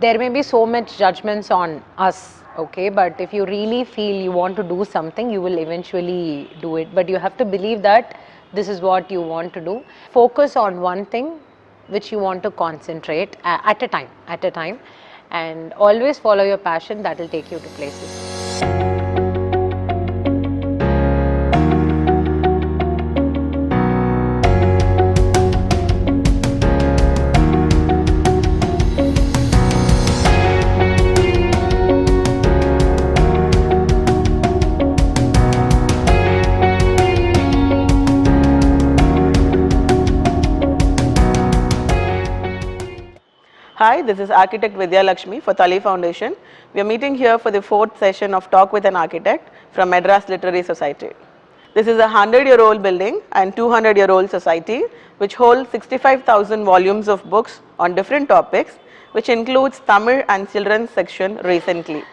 [0.00, 2.88] there may be so much judgments on us okay?
[2.88, 6.94] But if you really feel you want to do something you will eventually do it.
[6.94, 8.18] But you have to believe that
[8.52, 9.82] this is what you want to do.
[10.10, 11.38] Focus on one thing
[11.88, 14.80] which you want to concentrate uh, at a time at a time.
[15.30, 18.35] And always follow your passion that will take you to places
[44.06, 46.36] this is architect Vidya Lakshmi for Thali Foundation.
[46.72, 50.28] We are meeting here for the fourth session of Talk with an Architect from Madras
[50.28, 51.08] Literary Society.
[51.74, 54.84] This is a 100 year old building and 200 year old society
[55.18, 58.74] which holds 65,000 volumes of books on different topics
[59.10, 62.04] which includes Tamil and children's section recently.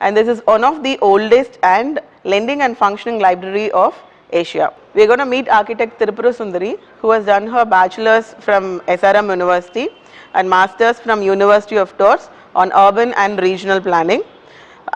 [0.00, 3.94] And this is one of the oldest and lending and functioning library of
[4.32, 4.72] Asia.
[4.94, 9.88] We are going to meet architect Thirupurasundari who has done her bachelor's from SRM University
[10.34, 14.22] and master's from University of Tours on urban and regional planning.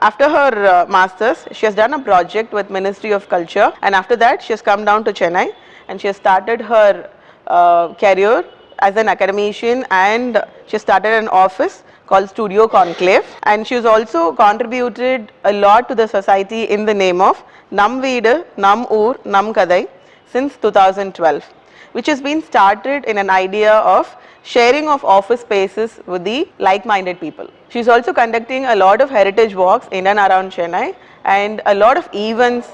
[0.01, 4.17] After her uh, master's, she has done a project with Ministry of Culture and after
[4.17, 5.53] that she has come down to Chennai
[5.89, 7.11] and she has started her
[7.47, 8.45] uh, career
[8.79, 14.33] as an academician and she started an office called Studio Conclave and she has also
[14.33, 19.53] contributed a lot to the society in the name of Nam Veedu, Nam Oor, Nam
[19.55, 19.89] Kadai
[20.33, 21.45] since 2012
[21.93, 27.21] which has been started in an idea of sharing of office spaces with the like-minded
[27.21, 27.49] people.
[27.69, 30.95] She's also conducting a lot of heritage walks in and around Chennai
[31.25, 32.69] and a lot of events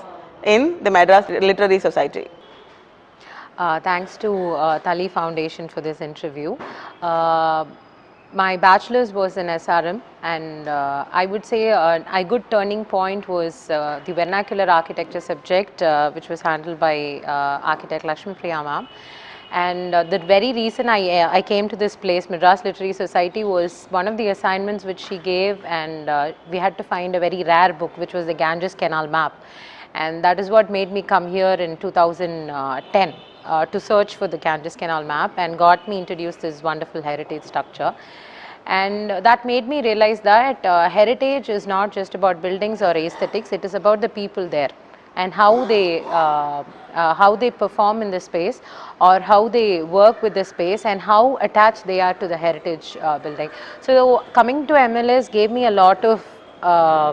[0.44, 2.28] in the Madras Literary Society.
[3.58, 6.56] Uh, thanks to uh, Thali Foundation for this interview.
[7.02, 7.64] Uh,
[8.36, 13.28] my bachelor's was in SRM, and uh, I would say uh, a good turning point
[13.28, 18.62] was uh, the vernacular architecture subject, uh, which was handled by uh, architect Lakshmi Priya
[18.62, 18.88] ma'am.
[19.52, 23.42] And uh, the very reason I, uh, I came to this place, Madras Literary Society,
[23.42, 27.20] was one of the assignments which she gave, and uh, we had to find a
[27.20, 29.32] very rare book, which was the Ganges Canal map.
[29.94, 33.14] And that is what made me come here in 2010
[33.46, 37.42] uh, to search for the Ganges Canal map and got me introduced this wonderful heritage
[37.44, 37.94] structure.
[38.66, 43.52] And that made me realize that uh, heritage is not just about buildings or aesthetics,
[43.52, 44.70] it is about the people there
[45.16, 46.62] and how they uh,
[46.94, 48.60] uh, how they perform in the space
[49.00, 52.96] or how they work with the space and how attached they are to the heritage
[53.00, 53.50] uh, building.
[53.80, 56.24] So coming to MLS gave me a lot of
[56.62, 57.12] uh,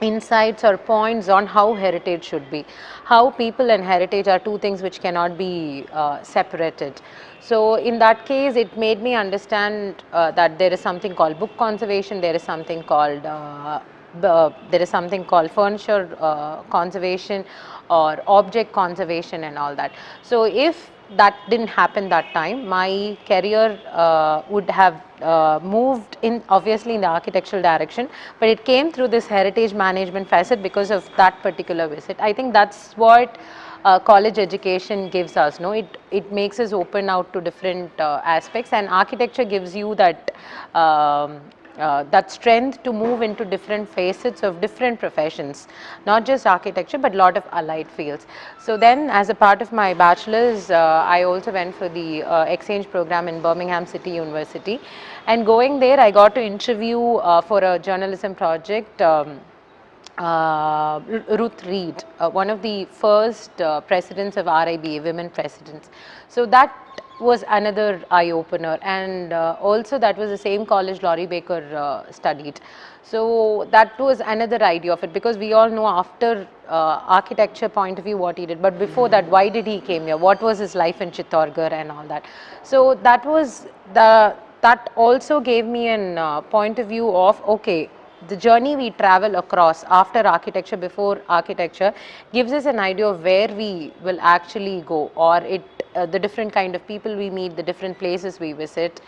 [0.00, 2.64] insights or points on how heritage should be.
[3.04, 7.00] How people and heritage are two things which cannot be uh, separated.
[7.40, 11.56] So, in that case, it made me understand uh, that there is something called book
[11.56, 13.80] conservation, there is something called uh,
[14.22, 17.44] uh, there is something called furniture uh, conservation
[17.88, 19.92] or object conservation and all that.
[20.22, 26.42] So, if that didn't happen that time, my career uh, would have uh, moved in
[26.48, 31.08] obviously in the architectural direction, but it came through this heritage management facet because of
[31.16, 32.16] that particular visit.
[32.20, 33.38] I think that's what
[33.84, 35.60] uh, college education gives us.
[35.60, 39.94] No, it it makes us open out to different uh, aspects, and architecture gives you
[39.96, 40.30] that.
[40.74, 41.40] Um,
[41.78, 45.68] uh, that strength to move into different facets of different professions,
[46.06, 48.26] not just architecture but lot of allied fields.
[48.58, 52.44] So then as a part of my bachelor's, uh, I also went for the uh,
[52.44, 54.80] exchange program in Birmingham City University
[55.26, 59.40] and going there I got to interview uh, for a journalism project um,
[60.20, 61.00] uh,
[61.38, 65.88] Ruth Reed, uh, one of the first uh, presidents of RIBA, women presidents.
[66.28, 66.74] So that
[67.20, 72.10] was another eye opener, and uh, also that was the same college Laurie Baker uh,
[72.10, 72.60] studied.
[73.02, 77.98] So that was another idea of it because we all know after uh, architecture point
[77.98, 80.16] of view what he did, but before that, why did he came here?
[80.16, 82.24] What was his life in Pithoragarh and all that?
[82.62, 87.88] So that was the that also gave me an uh, point of view of okay
[88.28, 91.92] the journey we travel across after architecture before architecture
[92.32, 95.62] gives us an idea of where we will actually go or it
[95.94, 99.00] uh, the different kind of people we meet the different places we visit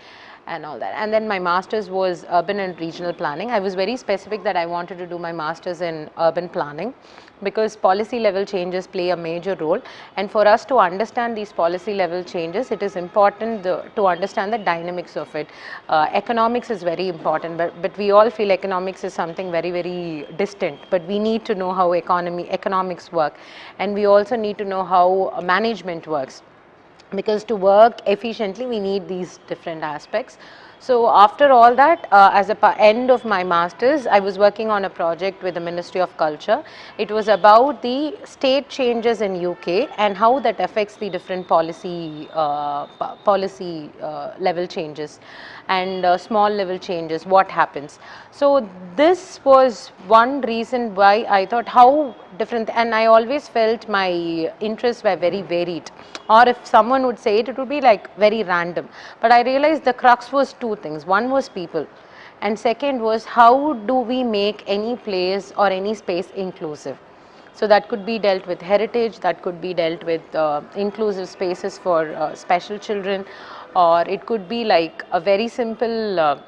[0.47, 0.95] and all that.
[0.97, 3.51] And then my masters was urban and regional planning.
[3.51, 6.95] I was very specific that i wanted to do my masters in urban planning
[7.43, 9.81] because policy level changes play a major role.
[10.17, 14.53] And for us to understand these policy level changes it is important the, to understand
[14.53, 15.49] the dynamics of it.
[15.89, 20.27] Uh, economics is very important but, but we all feel economics is something very very
[20.37, 20.79] distant.
[20.91, 23.37] But we need to know how economy economics work.
[23.79, 26.43] And we also need to know how management works
[27.15, 30.39] because to work efficiently we need these different aspects
[30.85, 34.85] So after all that, uh, as a end of my masters, I was working on
[34.87, 36.57] a project with the Ministry of Culture.
[36.99, 42.29] It was about the state changes in UK and how that affects the different policy
[42.33, 45.21] uh, po- policy uh, level changes
[45.73, 47.27] and uh, small level changes.
[47.35, 47.99] What happens?
[48.31, 54.09] So this was one reason why I thought how different, and I always felt my
[54.61, 55.91] interests were very varied.
[56.29, 58.89] Or if someone would say it, it would be like very random.
[59.21, 61.07] But I realized the crux was two things.
[61.07, 61.87] One was people,
[62.41, 63.55] and second was how
[63.93, 66.99] do we make any place or any space inclusive.
[67.55, 71.77] So that could be dealt with heritage, that could be dealt with uh, inclusive spaces
[71.87, 73.27] for uh, special children,
[73.75, 76.21] or it could be like a very simple.
[76.21, 76.39] Uh,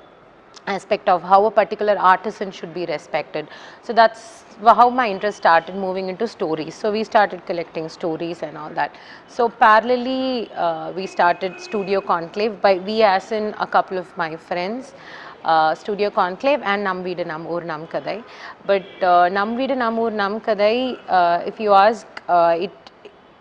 [0.66, 3.48] aspect of how a particular artisan should be respected.
[3.82, 6.74] So that's how my interest started moving into stories.
[6.74, 8.94] So we started collecting stories and all that.
[9.28, 14.36] So parallelly, uh, we started Studio Conclave by we as in a couple of my
[14.36, 14.94] friends.
[15.44, 18.24] Uh, Studio Conclave and Nam Ur Nam Kadai.
[18.64, 22.70] But uh, Nam Ur Nam Kadai, uh, if you ask, uh, it,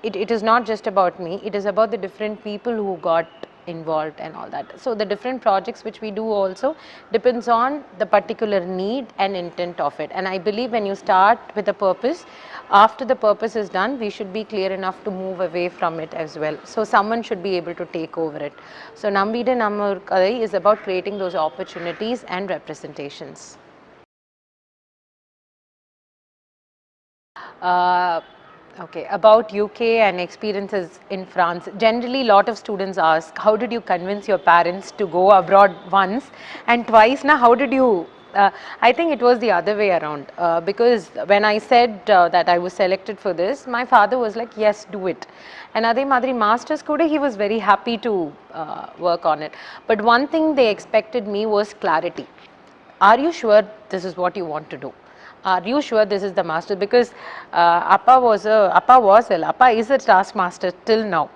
[0.04, 3.26] it, it is not just about me, it is about the different people who got
[3.68, 4.80] involved and all that.
[4.80, 6.76] So the different projects which we do also
[7.12, 10.12] depends on the particular need and intent of it.
[10.14, 12.26] And I believe when you start with a purpose,
[12.70, 16.14] after the purpose is done, we should be clear enough to move away from it
[16.14, 16.58] as well.
[16.64, 18.54] So someone should be able to take over it.
[18.96, 23.58] So Nambida Namur Kadai is about creating those opportunities and representations.
[27.62, 28.22] Uh,
[28.80, 31.68] okay, about UK and experiences in France.
[31.78, 36.26] Generally, lot of students ask, how did you convince your parents to go abroad once
[36.68, 37.24] and twice?
[37.24, 38.08] Now, how did you?
[38.34, 38.50] Uh,
[38.82, 42.50] I think it was the other way around uh, because when I said uh, that
[42.50, 45.28] I was selected for this, my father was like, yes, do it.
[45.76, 49.54] And Adhe Madri Masters Kuda, he was very happy to uh, work on it.
[49.86, 52.28] But one thing they expected me was clarity.
[53.00, 54.94] Are you sure this is what you want to do?
[55.45, 57.13] are you sure this is the master because
[57.53, 61.27] uh, appa was a appa was a appa is a taskmaster till now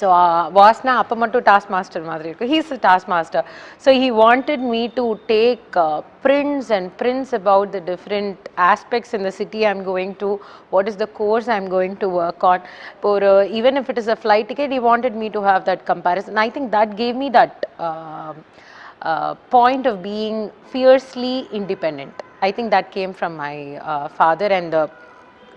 [0.00, 3.44] so uh, வாஸ்னா அப்போ மட்டும் task master மாதிரி இருக்கு he's task master
[3.84, 5.76] so he wanted me to take
[6.24, 10.28] prints and prints about the different aspects in the city I'm going to,
[10.70, 12.62] what is the course I'm going to work on.
[13.02, 15.84] For, uh, even if it is a flight ticket, he wanted me to have that
[15.84, 16.38] comparison.
[16.38, 18.32] I think that gave me that uh,
[19.02, 20.38] uh, point of being
[20.74, 22.14] fiercely independent.
[22.41, 24.89] I think that came from my uh, father and the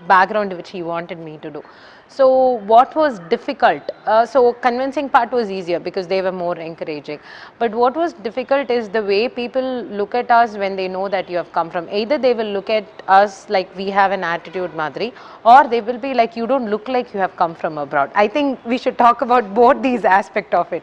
[0.09, 1.63] background which he wanted me to do.
[2.09, 2.29] So
[2.73, 3.83] what was difficult?
[4.05, 7.21] Uh, so convincing part was easier because they were more encouraging.
[7.59, 11.31] But what was difficult is the way people look at us when they know that
[11.31, 11.89] you have come from.
[11.91, 15.15] Either they will look at us like we have an attitude, Madri,
[15.45, 18.11] or they will be like you don't look like you have come from abroad.
[18.15, 20.83] I think we should talk about both these aspect of it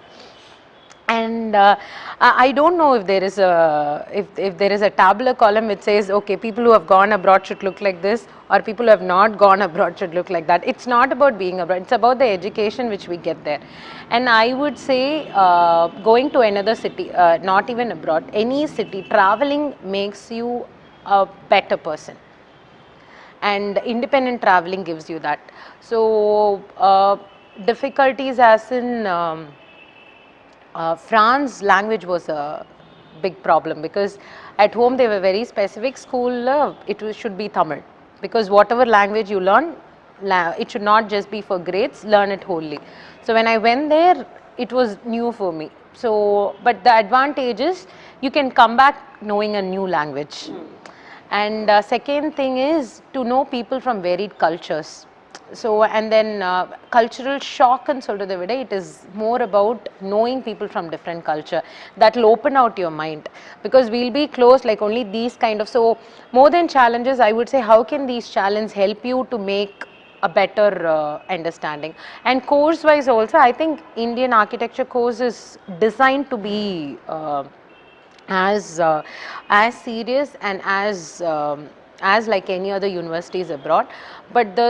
[1.09, 1.75] and uh,
[2.21, 5.81] I don't know if there is a if, if there is a tabular column which
[5.81, 9.01] says okay people who have gone abroad should look like this or people who have
[9.01, 10.67] not gone abroad should look like that.
[10.67, 11.81] It's not about being abroad.
[11.83, 13.59] It's about the education which we get there.
[14.11, 19.03] And i would say uh, going to another city uh, not even abroad any city
[19.03, 20.65] traveling makes you
[21.05, 22.17] a better person.
[23.41, 25.39] And independent traveling gives you that.
[25.79, 27.15] So uh,
[27.65, 29.47] difficulties as in um,
[30.75, 32.65] uh, France language was a
[33.21, 34.17] big problem because
[34.57, 35.97] at home they were very specific.
[35.97, 37.81] School uh, it was- should be Tamil
[38.21, 39.75] because whatever language you learn,
[40.21, 42.03] it should not just be for grades.
[42.03, 42.79] Learn it wholly.
[43.23, 44.25] So when I went there,
[44.57, 45.71] it was new for me.
[45.93, 47.87] So, but the advantage is
[48.21, 50.49] you can come back knowing a new language.
[51.31, 55.05] And uh, second thing is to know people from varied cultures
[55.52, 58.86] So, and then uh, cultural shock and சொல்றதை விட it is
[59.22, 59.80] more about
[60.12, 61.62] knowing people from different culture
[62.02, 63.24] that will open out your mind
[63.64, 65.82] because we'll be close like only these kind of so
[66.38, 69.76] more than challenges I would say how can these challenges help you to make
[70.28, 76.26] a better uh, understanding and course wise also I think Indian architecture course is designed
[76.30, 76.60] to be
[77.16, 77.44] uh,
[78.28, 79.02] as uh,
[79.50, 81.68] as serious and as um,
[82.00, 83.86] as like any other universities abroad
[84.32, 84.68] but the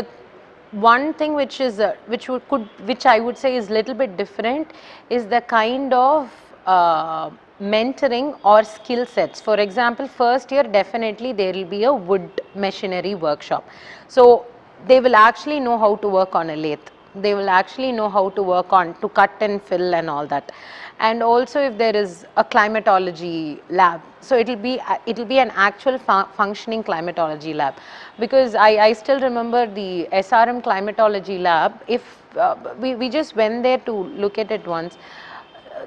[0.72, 4.16] one thing which is uh, which would, could which i would say is little bit
[4.18, 4.72] different
[5.10, 6.32] is the kind of
[6.66, 7.30] uh,
[7.62, 9.42] mentoring or skill sets.
[9.42, 13.68] For example first year definitely there will be a wood machinery workshop.
[14.08, 14.46] So
[14.88, 16.80] they will actually know how to work on a lathe.
[17.16, 20.52] They will actually know how to work on to cut and fill and all that
[21.00, 24.02] and also if there is a climatology lab.
[24.22, 27.76] So it will be it will be an actual fu- functioning climatology lab.
[28.20, 31.82] Because I, I still remember the srm climatology lab.
[31.88, 32.04] If
[32.38, 34.98] uh, we, we just went there to look at it once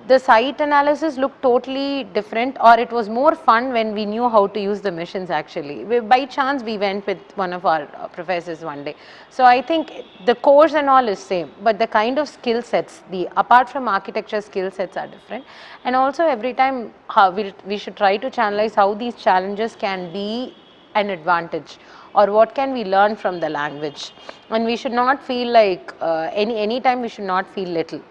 [0.08, 4.48] the site analysis looked totally different or it was more fun when we knew how
[4.48, 5.84] to use the machines actually.
[5.84, 8.96] We, by chance we went with one of our uh, professors one day.
[9.30, 13.02] So I think the course and all is same but the kind of skill sets,
[13.10, 15.44] the apart from architecture skill sets are different
[15.84, 16.92] and also every time
[17.36, 20.52] we, we should try to channelize how these challenges can be
[20.96, 21.78] an advantage
[22.14, 24.12] or what can we learn from the language
[24.50, 28.02] and we should not feel like uh, any any time we should not feel little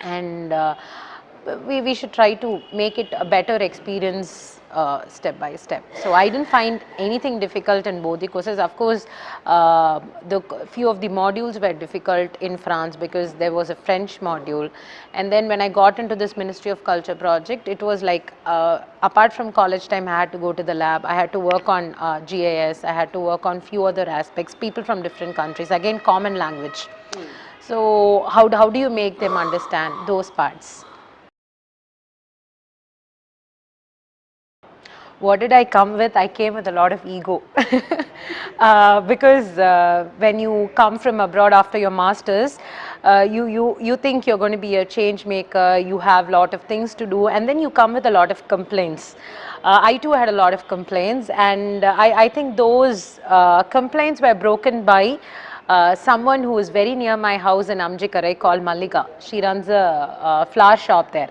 [0.00, 0.74] and uh,
[1.66, 5.84] we, we should try to make it a better experience uh, step by step.
[6.02, 8.58] So I didn't find anything difficult in both the courses.
[8.58, 9.06] Of course,
[9.46, 10.40] uh, the
[10.70, 14.70] few of the modules were difficult in France because there was a French module.
[15.12, 18.82] And then when I got into this Ministry of Culture project, it was like uh,
[19.02, 21.04] apart from college time, I had to go to the lab.
[21.04, 22.84] I had to work on uh, GIS.
[22.84, 24.54] I had to work on few other aspects.
[24.54, 25.70] People from different countries.
[25.70, 26.86] Again, common language.
[27.60, 30.84] So how, how do you make them understand those parts?
[35.20, 36.16] What did I come with?
[36.16, 37.42] I came with a lot of ego.
[38.58, 42.58] uh, because uh, when you come from abroad after your masters,
[43.04, 46.32] uh, you, you, you think you're going to be a change maker, you have a
[46.32, 49.16] lot of things to do, and then you come with a lot of complaints.
[49.62, 53.62] Uh, I too had a lot of complaints, and uh, I, I think those uh,
[53.64, 55.18] complaints were broken by
[55.74, 59.06] uh, someone who is very near my house in Aminjikarai called Mallika.
[59.28, 59.84] She runs a,
[60.30, 61.30] uh flower shop there.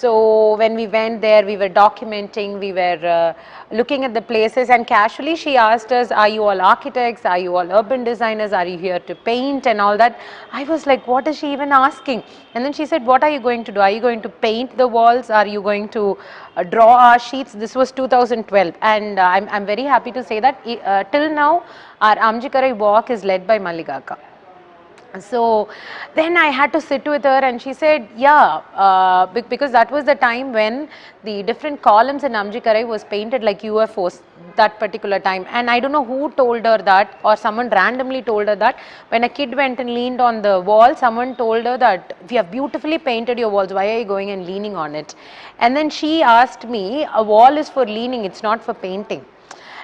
[0.00, 3.32] So when we went there, we were documenting, we were uh,
[3.74, 7.24] looking at the places, and casually she asked us, "Are you all architects?
[7.30, 8.52] Are you all urban designers?
[8.58, 10.20] Are you here to paint and all that?"
[10.60, 12.22] I was like, "What is she even asking?"
[12.54, 13.86] And then she said, "What are you going to do?
[13.86, 15.32] Are you going to paint the walls?
[15.40, 16.04] Are you going to
[16.56, 20.40] uh, draw our sheets?" This was 2012, and uh, I'm I'm very happy to say
[20.48, 21.50] that uh, till now
[22.00, 24.18] our Aminjikarai walk is led by Malligaka.
[25.20, 25.68] So
[26.14, 30.04] then I had to sit with her and she said, yeah, uh, because that was
[30.04, 30.88] the time when
[31.24, 34.20] the different columns in Aminjikarai was painted like UFOs
[34.56, 35.46] that particular time.
[35.48, 39.24] And I don't know who told her that or someone randomly told her that when
[39.24, 42.98] a kid went and leaned on the wall, someone told her that we have beautifully
[42.98, 45.14] painted your walls, why are you going and leaning on it?
[45.58, 49.24] And then she asked me, a wall is for leaning, it's not for painting.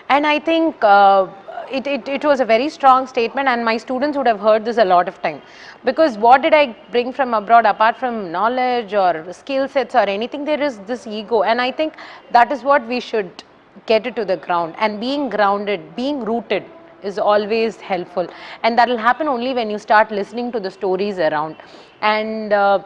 [0.09, 1.27] And I think uh,
[1.71, 4.79] it, it, it was a very strong statement and my students would have heard this
[4.79, 5.41] a lot of time.
[5.85, 10.45] Because what did I bring from abroad apart from knowledge or skill sets or anything,
[10.45, 11.43] there is this ego.
[11.43, 11.95] And I think
[12.31, 13.43] that is what we should
[13.87, 14.75] get it to the ground.
[14.79, 16.65] And being grounded, being rooted
[17.03, 18.27] is always helpful.
[18.63, 21.57] And that will happen only when you start listening to the stories around.
[22.01, 22.83] And uh,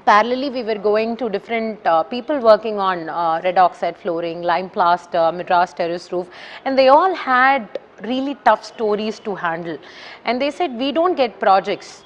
[0.00, 4.70] parallelly we were going to different uh, people working on uh, red oxide flooring lime
[4.70, 6.30] plaster madras terrace roof
[6.64, 9.76] and they all had really tough stories to handle
[10.24, 12.04] and they said we don't get projects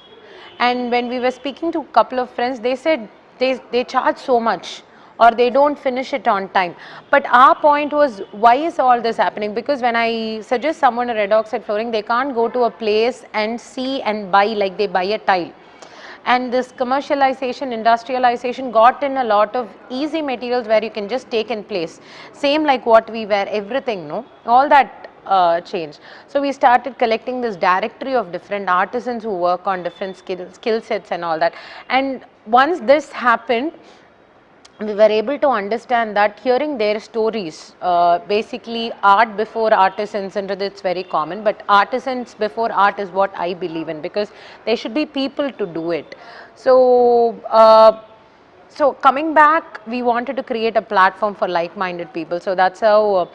[0.59, 3.07] and when we were speaking to a couple of friends they said
[3.39, 4.83] they, they charge so much
[5.19, 6.75] or they don't finish it on time.
[7.09, 9.55] But our point was why is all this happening?
[9.55, 13.25] Because when I suggest someone a red oxide flooring, they can't go to a place
[13.33, 15.51] and see and buy like they buy a tile.
[16.27, 21.31] And this commercialization, industrialization got in a lot of easy materials where you can just
[21.31, 22.01] take in place.
[22.33, 24.25] Same like what we wear, everything, no?
[24.45, 25.99] All that uh, changed.
[26.27, 30.81] So we started collecting this directory of different artisans who work on different skill, skill
[30.81, 31.53] sets and all that.
[31.89, 33.71] And once this happened,
[34.79, 40.51] we were able to understand that hearing their stories, uh, basically art before artisans, and
[40.51, 44.31] it's very common, but artisans before art is what I believe in because
[44.65, 46.15] there should be people to do it.
[46.55, 48.01] So, uh,
[48.69, 52.39] so coming back, we wanted to create a platform for like-minded people.
[52.39, 53.27] So that's how uh,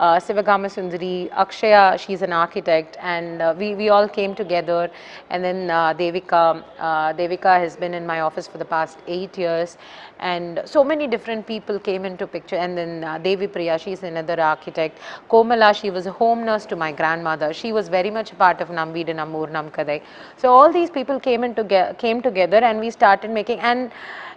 [0.00, 4.90] uh, Sivagama Sundari, Akshaya, she's an architect, and uh, we, we all came together.
[5.28, 9.36] And then uh, Devika, uh, Devika has been in my office for the past eight
[9.36, 9.76] years,
[10.18, 12.56] and so many different people came into picture.
[12.56, 14.98] And then uh, Devi Priya, she's another architect.
[15.30, 17.52] Komala, she was a home nurse to my grandmother.
[17.52, 20.00] She was very much a part of Namvida Namur Namkadai.
[20.38, 21.64] So all these people came into
[21.98, 23.92] came together, and we started making and.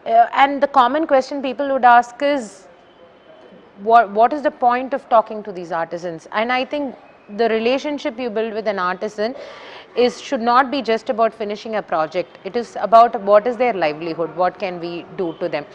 [0.05, 2.67] Uh, and the common question people would ask is
[3.81, 6.27] what, what is the point of talking to these artisans?
[6.33, 6.95] And i think
[7.37, 9.33] the relationship you build with an artisan
[9.95, 12.37] is should not be just about finishing a project.
[12.43, 15.65] It is about what is their livelihood what can we do to them.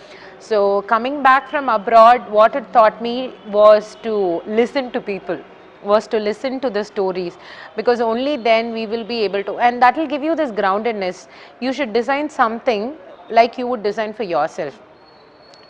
[0.41, 5.41] So coming back from abroad what it taught me was to listen to people
[5.83, 7.39] was to listen to the stories
[7.77, 11.29] because only then we will be able to and that will give you this groundedness.
[11.61, 12.97] You should design something
[13.31, 14.79] like you would design for yourself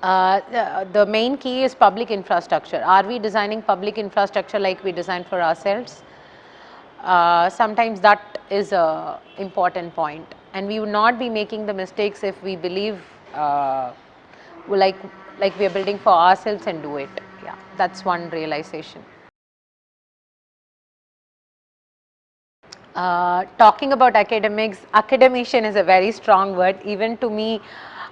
[0.02, 2.82] uh, the, the main key is public infrastructure.
[2.84, 6.02] Are we designing public infrastructure like we design for ourselves?
[7.02, 12.24] Uh, sometimes that is a important point and we would not be making the mistakes
[12.24, 13.00] if we believe
[13.34, 13.92] uh,
[14.66, 14.96] like
[15.38, 17.22] like we are building for ourselves and do it.
[17.42, 19.04] Yeah, that's one realization.
[22.98, 26.76] Uh, talking about academics, academician is a very strong word.
[26.84, 27.60] Even to me,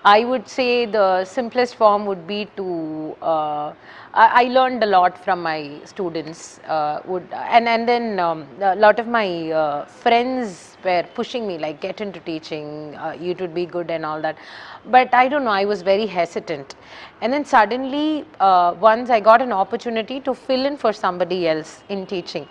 [0.05, 3.17] I would say the simplest form would be to.
[3.21, 3.73] Uh,
[4.15, 6.61] I, I learned a lot from my students.
[6.61, 11.59] Uh, would and and then um, a lot of my uh, friends were pushing me
[11.59, 12.95] like get into teaching.
[12.95, 14.39] Uh, you would be good and all that.
[14.85, 15.57] But I don't know.
[15.63, 16.77] I was very hesitant.
[17.23, 21.83] And then suddenly, uh, once I got an opportunity to fill in for somebody else
[21.89, 22.49] in teaching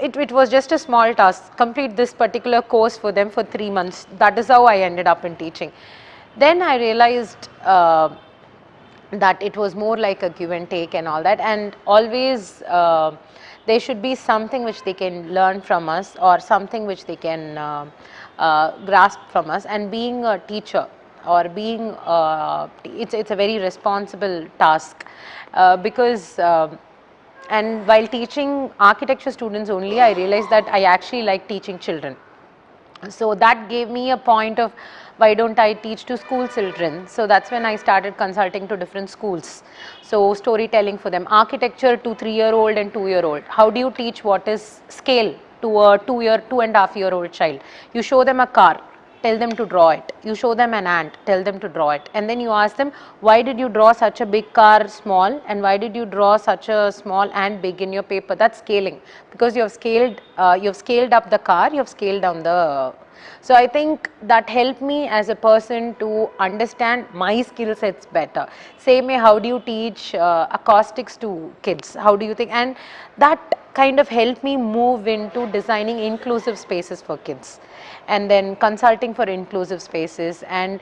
[0.00, 1.56] it, it was just a small task.
[1.56, 4.06] Complete this particular course for them for three months.
[4.18, 5.72] That is how i ended up in teaching.
[6.36, 8.16] Then i realized uh,
[9.12, 11.40] that it was more like a give and take and all that.
[11.40, 13.16] And always uh,
[13.66, 17.56] there should be something which they can learn from us or something which they can
[17.56, 17.86] uh,
[18.38, 19.64] uh, grasp from us.
[19.66, 20.86] And being a teacher
[21.26, 25.06] or being uh, it's it's a very responsible task
[25.54, 26.78] uh, because um
[27.50, 32.16] and while teaching architecture students only, I realized that I actually like teaching children.
[33.08, 34.72] So that gave me a point of
[35.16, 37.06] why don't I teach to school children?
[37.06, 39.62] So that's when I started consulting to different schools.
[40.02, 43.42] So storytelling for them, architecture to three year old and two year old.
[43.46, 46.96] How do you teach what is scale to a two year, two and a half
[46.96, 47.60] year old child?
[47.92, 48.80] You show them a car,
[49.24, 50.12] tell them to draw it.
[50.22, 52.08] You show them an ant, tell them to draw it.
[52.14, 55.62] And then you ask them, why did you draw such a big car small and
[55.62, 58.34] why did you draw such a small ant big in your paper?
[58.34, 59.00] That's scaling
[59.30, 62.42] because you have scaled, uh, you have scaled up the car, you have scaled down
[62.42, 62.92] the.
[63.40, 68.46] So I think that helped me as a person to understand my skill sets better.
[68.78, 71.94] Same way, how do you teach uh, acoustics to kids?
[71.94, 72.50] How do you think?
[72.52, 72.76] And
[73.18, 77.60] that kind of helped me move into designing inclusive spaces for kids
[78.08, 80.42] and then consulting for inclusive spaces.
[80.48, 80.80] And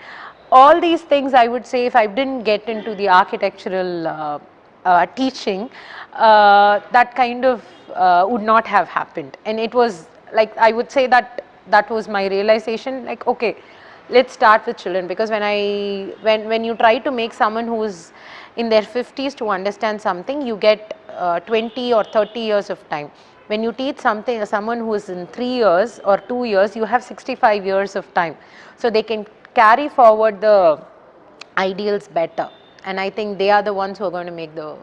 [0.51, 4.39] all these things I would say if I didn't get into the architectural uh,
[4.85, 5.71] uh, teaching
[6.13, 7.65] uh, that kind of
[7.95, 9.37] uh, would not have happened.
[9.47, 13.57] And it was like I would say that that was my realization like okay
[14.11, 15.07] let's start with children.
[15.07, 18.13] Because when I when when you try to make someone who's
[18.57, 23.11] in their 50s to understand something you get uh, 20 or 30 years of time.
[23.49, 27.03] When you teach something someone who is in 3 years or 2 years you have
[27.03, 28.37] 65 years of time.
[28.77, 30.81] So they can carry forward the
[31.59, 32.49] ideals better.
[32.85, 34.77] And i think they are the ones who are going to make the uh,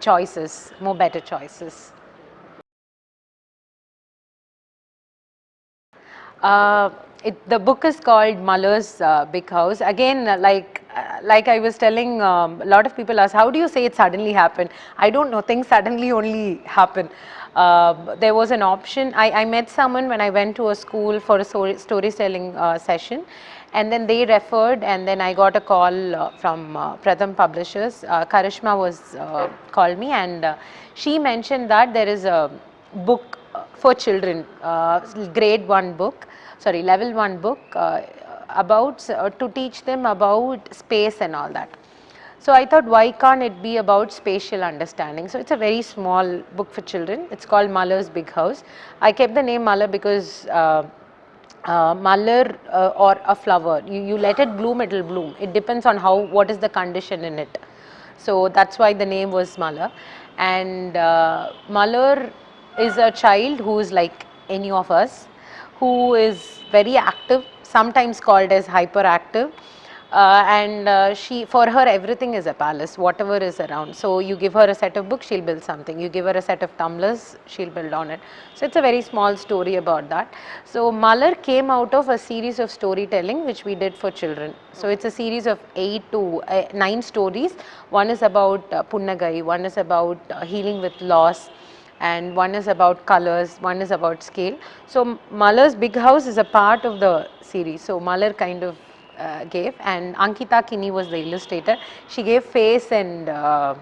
[0.00, 1.92] choices more better choices.
[6.42, 6.90] Uh,
[7.24, 9.80] it, the book is called Mullai's uh, Big House.
[9.80, 10.83] Again, like
[11.22, 13.94] like I was telling, um, a lot of people ask, how do you say it
[13.94, 14.70] suddenly happened?
[14.96, 15.40] I don't know.
[15.40, 17.08] Things suddenly only happen.
[17.54, 19.12] Uh, there was an option.
[19.14, 22.78] I, I met someone when I went to a school for a story, storytelling uh,
[22.78, 23.24] session,
[23.72, 28.04] and then they referred, and then I got a call uh, from uh, Pratham Publishers.
[28.04, 30.56] Uh, Karishma was uh, called me, and uh,
[30.94, 32.50] she mentioned that there is a
[32.94, 35.00] book uh, for children, uh,
[35.32, 36.26] grade one book,
[36.58, 38.00] sorry, level one book uh,
[38.54, 41.70] about uh, to teach them about space and all that.
[42.38, 45.28] So I thought, why can't it be about spatial understanding?
[45.28, 47.26] So it's a very small book for children.
[47.30, 48.64] It's called Mullai's Big House.
[49.00, 50.46] I kept the name Mullai because.
[50.46, 50.86] Uh,
[51.66, 51.94] uh,
[52.72, 55.34] uh, or a flower, you, you let it bloom, it will bloom.
[55.40, 57.58] It depends on how, what is the condition in it.
[58.18, 59.90] So that's why the name was Mullai.
[60.36, 61.52] And uh,
[62.78, 65.26] is a child who is like any of us,
[65.76, 69.52] who is very active, sometimes called as hyperactive.
[70.12, 73.96] Uh, and uh, she, for her, everything is a palace, whatever is around.
[73.96, 75.98] So you give her a set of books, she'll build something.
[75.98, 78.20] You give her a set of tumblers, she'll build on it.
[78.54, 80.32] So it's a very small story about that.
[80.64, 84.54] So Mullai came out of a series of storytelling which we did for children.
[84.72, 87.54] So it's a series of eight to uh, nine stories.
[87.90, 91.50] One is about uh, Punnagai, one is about uh, healing with loss,
[92.00, 94.58] and one is about colors, one is about scale.
[94.86, 97.82] So Mullai's Big House is a part of the series.
[97.82, 98.76] So Mullai kind of
[99.18, 101.78] uh, gave and Ankita Kini was the illustrator.
[102.08, 103.74] She gave face and uh,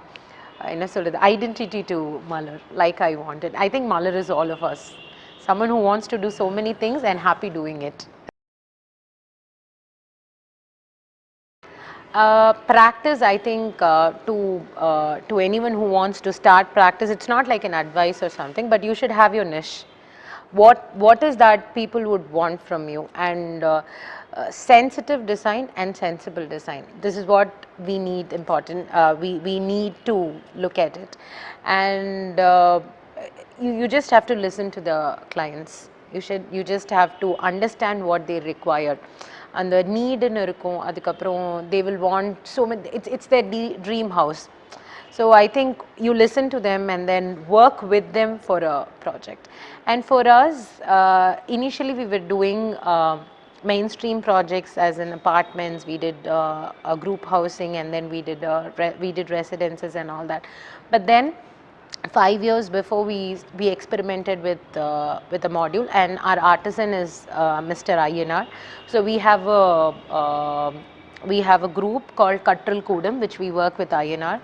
[0.75, 1.97] என்ன சொல்கிறது identity to
[2.31, 3.53] Mullai, like I wanted.
[3.65, 4.83] I think Mullai is all of us,
[5.47, 8.07] someone who wants to do so many things and happy doing it.
[12.15, 17.27] Uh, practice, I think, uh, to uh, to anyone who wants to start practice, it's
[17.27, 19.85] not like an advice or something, but you should have your niche.
[20.51, 23.09] What what is that people would want from you?
[23.15, 23.81] And uh,
[24.35, 26.85] uh, sensitive design and sensible design.
[27.01, 28.93] This is what we need important.
[28.93, 31.17] Uh, we we need to look at it,
[31.65, 32.81] and uh,
[33.59, 35.89] you you just have to listen to the clients.
[36.13, 38.99] You should you just have to understand what they require.
[39.62, 43.48] அந்த நீடுன்னு இருக்கும் அதுக்கப்புறம் they will want so many it's it's their
[43.88, 44.44] dream house
[45.18, 49.48] So I think you listen to them and then work with them for a project.
[49.88, 53.18] And for us, uh, initially we were doing uh,
[53.64, 55.88] mainstream projects as in apartments.
[55.88, 59.96] We did uh, a group housing and then we did uh, re- we did residences
[59.96, 60.46] and all that.
[60.92, 61.34] But then
[62.13, 67.27] five years before we we experimented with uh, with a module and our artisan is
[67.31, 67.97] uh, Mr.
[68.07, 68.47] Ayanar.
[68.87, 70.73] So we have a uh,
[71.27, 74.41] we have a group called Katral Kudam which we work with Ayanar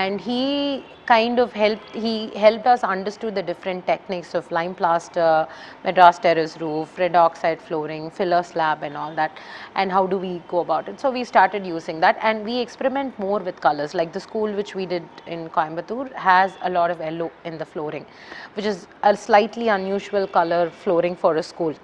[0.00, 5.46] and he kind of helped he helped us understood the different techniques of lime plaster
[5.84, 9.38] madras terrace roof red oxide flooring filler slab and all that
[9.76, 10.98] and how do we go about it.
[10.98, 13.94] So we started using that and we experiment more with colors.
[13.94, 17.64] Like the school which we did in coimbatore has a lot of yellow in the
[17.64, 18.06] flooring
[18.54, 21.74] which is a slightly unusual color flooring for a school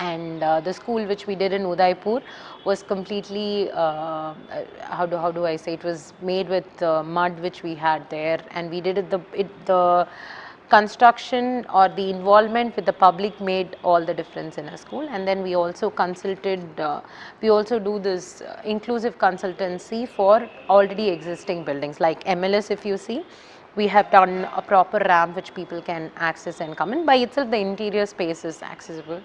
[0.00, 2.20] and uh, the school which we did in Udaipur
[2.64, 4.34] was completely uh, uh,
[4.80, 5.74] how do how do I say?
[5.74, 9.20] It was made with uh, mud which we had there and we did it the
[9.34, 10.08] it the
[10.70, 15.08] construction or the involvement with the public made all the difference in a school.
[15.10, 17.00] And then we also consulted uh,
[17.42, 22.00] we also do this uh, inclusive consultancy for already existing buildings.
[22.00, 23.22] Like MLS if you see
[23.76, 27.04] we have done a proper ramp which people can access and come in.
[27.06, 29.20] By itself the interior space is accessible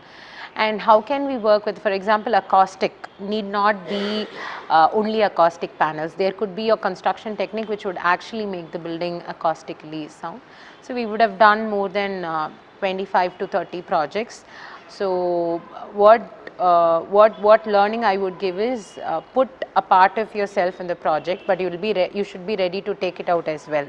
[0.56, 2.94] and how can we work with for example acoustic?
[3.20, 4.28] Need not be
[4.70, 6.14] uh, only acoustic panels.
[6.14, 10.42] There could be a construction technique which would actually make the building acoustically sound.
[10.82, 14.46] So we would have done more than uh, 25 to 30 projects.
[14.88, 16.22] So uh, what
[16.60, 20.88] uh, what what learning i would give is uh, put a part of yourself in
[20.88, 23.68] the project but you will be you should be ready to take it out as
[23.68, 23.88] well.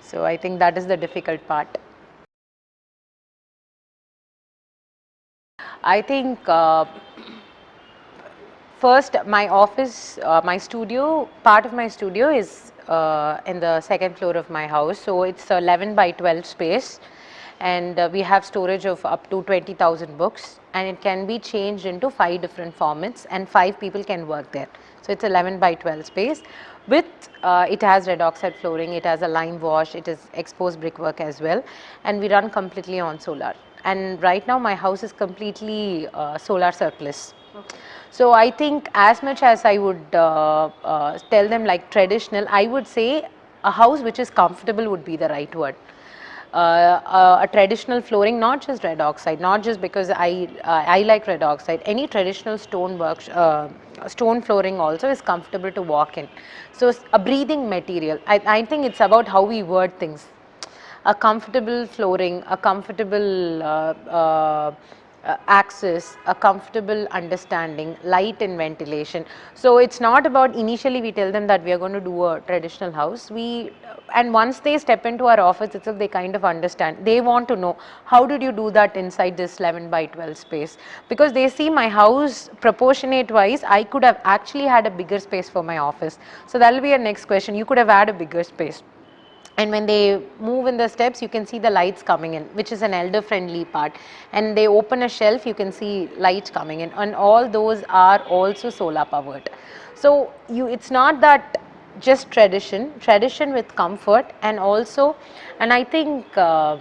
[0.00, 1.78] So i think that is the difficult part
[5.86, 6.84] I think uh,
[8.80, 14.18] first my office, uh, my studio, part of my studio is uh, in the second
[14.18, 14.98] floor of my house.
[14.98, 16.98] So it's 11 by 12 space.
[17.60, 20.58] And uh, we have storage of up to 20,000 books.
[20.74, 23.24] And it can be changed into five different formats.
[23.30, 24.68] And five people can work there.
[25.02, 26.42] So it's 11 by 12 space.
[26.88, 27.06] With
[27.44, 31.20] uh, it has red oxide flooring, it has a lime wash, it is exposed brickwork
[31.20, 31.62] as well.
[32.02, 33.54] And we run completely on solar
[33.92, 37.34] and right now my house is completely uh, solar surplus.
[38.10, 42.66] So I think as much as I would uh, uh, tell them like traditional, I
[42.66, 43.26] would say
[43.64, 45.76] a house which is comfortable would be the right word.
[46.54, 51.02] Uh, uh, a traditional flooring, not just red oxide, not just because I uh, I
[51.02, 51.82] like red oxide.
[51.84, 53.68] Any traditional stone work, uh,
[54.06, 56.28] stone flooring also is comfortable to walk in.
[56.72, 58.18] So a breathing material.
[58.26, 60.26] I, I think it's about how we word things
[61.06, 64.74] a comfortable flooring, a comfortable uh, uh,
[65.24, 69.24] uh, access, a comfortable understanding, light and ventilation.
[69.54, 72.40] So it's not about initially we tell them that we are going to do a
[72.40, 73.30] traditional house.
[73.30, 73.72] We
[74.14, 77.04] and once they step into our office itself, they kind of understand.
[77.04, 80.76] They want to know how did you do that inside this 11 by 12 space
[81.08, 83.64] because they see my house proportionate wise.
[83.64, 86.18] I could have actually had a bigger space for my office.
[86.46, 87.54] So that will be a next question.
[87.54, 88.82] You could have had a bigger space
[89.58, 92.72] and when they move in the steps you can see the lights coming in which
[92.72, 93.96] is an elder friendly part.
[94.32, 96.90] And they open a shelf you can see light coming in.
[96.92, 99.48] And all those are also solar powered
[99.94, 101.62] so you it's not that
[102.00, 102.92] just tradition.
[103.00, 105.16] Tradition with comfort and also
[105.60, 106.76] and i think uh,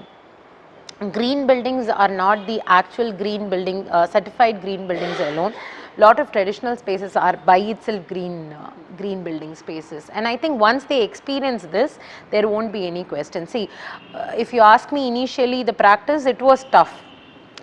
[1.12, 5.54] green buildings are not the actual green building uh, certified green buildings alone
[5.98, 10.10] lot of traditional spaces are by itself green uh, green building spaces.
[10.14, 12.00] And i think once they experience this
[12.32, 13.48] there won't be any question.
[13.48, 13.70] See
[14.14, 17.04] uh, if you ask me initially the practice it was tough.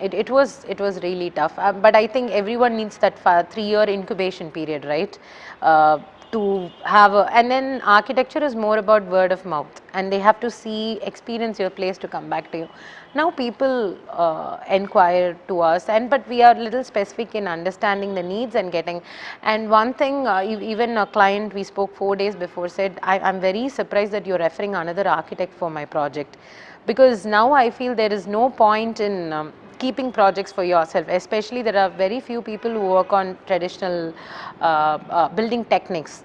[0.01, 1.53] It, it was it was really tough.
[1.57, 3.19] Uh, but i think everyone needs that
[3.51, 5.17] three year incubation period right?
[5.61, 5.99] Uh,
[6.33, 10.39] to have a, and then architecture is more about word of mouth and they have
[10.39, 12.69] to see experience your place to come back to you.
[13.15, 18.23] Now people uh, inquire to us and but we are little specific in understanding the
[18.23, 19.01] needs and getting
[19.43, 23.39] and one thing uh, even a client we spoke four days before said I, i'm
[23.39, 26.37] very surprised that you're referring another architect for my project.
[26.85, 31.61] Because now i feel there is no point in um, keeping projects for yourself especially
[31.69, 34.13] there are very few people who work on traditional
[34.61, 36.23] uh, uh, building techniques.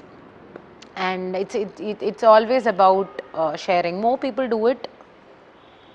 [0.96, 4.00] And it's it, it, it's always about uh, sharing.
[4.00, 4.88] More people do it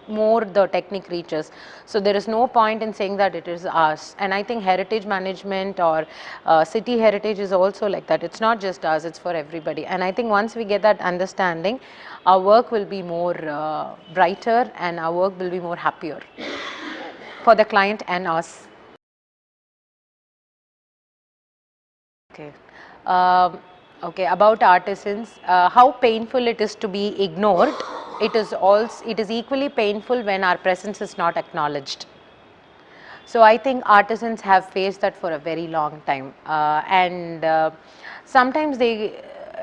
[0.07, 1.51] more the technique reaches.
[1.85, 5.05] So there is no point in saying that it is us and i think heritage
[5.05, 6.05] management or
[6.45, 8.23] uh, city heritage is also like that.
[8.23, 9.85] It's not just us it's for everybody.
[9.85, 11.79] And i think once we get that understanding
[12.25, 16.19] our work will be more uh, brighter and our work will be more happier
[17.43, 18.67] for the client and us
[22.33, 22.51] Okay.
[23.05, 23.59] Um,
[24.03, 24.25] okay.
[24.25, 27.73] About artisans, uh, how painful it is to be ignored.
[28.21, 32.05] It is also it is equally painful when our presence is not acknowledged.
[33.25, 37.71] So I think artisans have faced that for a very long time, uh, and uh,
[38.25, 38.95] sometimes they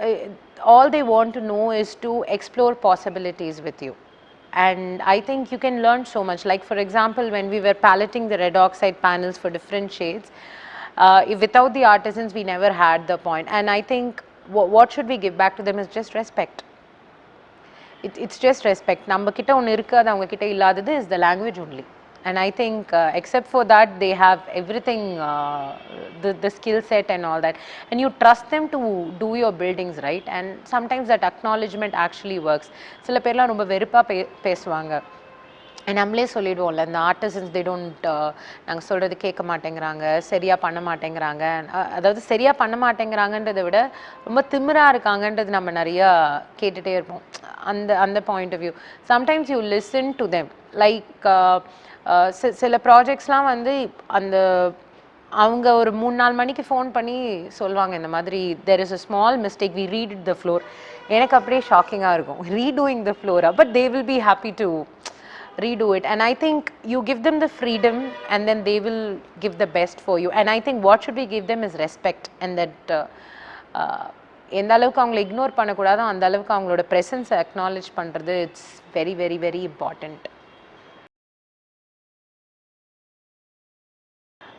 [0.01, 0.29] uh,
[0.63, 3.97] all they want to know is to explore possibilities with you
[4.54, 6.46] And I think you can learn so much.
[6.46, 10.32] Like for example, when we were paletting the red oxide panels for different shades,
[10.98, 13.48] uh, if without the artisans, we never had the point.
[13.52, 16.64] And I think wha- what should we give back to them is just respect.
[18.04, 21.18] it, it's just respect நம்ம கிட்ட ஒன்று இருக்கு அது அவங்க கிட்ட இல்லாதது is the
[22.20, 25.20] language only and I think except for that they have every thing
[26.42, 27.56] the skill set and all that
[27.92, 32.70] and you trust them to two your buildings right and sometimes that acknowledgement actually works
[33.02, 35.19] சில பேர்லாம் ரொம்ப வெறுப்பாக பே பேசுவாங்க And
[35.99, 38.31] நம்மளே சொல்லிடுவோம்ல இந்த artisans they don't uh,
[38.67, 41.45] நாங்கள் சொல்கிறது கேட்க மாட்டேங்கிறாங்க சரியாக பண்ண மாட்டேங்கிறாங்க.
[41.97, 43.81] அதாவது சரியாக பண்ண மாட்டேங்கிறாங்கன்றதை விட
[44.27, 46.11] ரொம்ப திமிராக இருக்காங்கன்றது நம்ம நிறையா
[46.61, 47.25] கேட்டுகிட்டே இருப்போம்.
[47.73, 48.75] அந்த அந்த point of view
[49.13, 50.51] sometimes you listen to them
[50.85, 51.27] like
[52.63, 53.75] சில ப்ராஜெக்ட்ஸ்லாம் வந்து
[54.19, 54.37] அந்த
[55.33, 57.19] அவங்க ஒரு மூணு நாலு மணிக்கு ஃபோன் பண்ணி
[57.59, 60.65] சொல்லுவாங்க இந்த மாதிரி there is a small mistake we read the floor
[61.17, 62.41] எனக்கு அப்படியே ஷாக்கிங்காக இருக்கும்.
[62.57, 64.69] Redoing the Flora but they will be happy to
[65.66, 67.98] redo it and i think you give them the freedom
[68.34, 69.04] and then they will
[69.44, 72.30] give the best for you and i think what should we give them is respect
[72.42, 73.06] and that uh,
[73.82, 74.06] uh,
[74.60, 79.62] எந்த அளவுக்கு அவங்களை ignore பண்ணக்கூடாதோ அந்த அளவுக்கு அவங்களோட ப்ரெசன்ஸை acknowledge பண்ணுறது it's very very very
[79.70, 80.26] important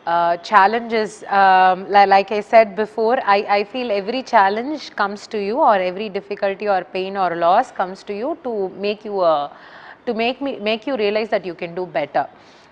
[0.05, 5.37] uh, challenges um, li- like i said before I, I feel every challenge comes to
[5.47, 9.51] you or every difficulty or pain or loss comes to you to make you a
[10.06, 12.26] to make me make you realize that you can do better.